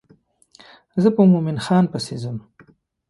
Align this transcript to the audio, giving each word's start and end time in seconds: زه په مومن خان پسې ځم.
زه 1.01 1.09
په 1.15 1.21
مومن 1.31 1.57
خان 1.65 1.85
پسې 1.91 2.15
ځم. 2.21 2.37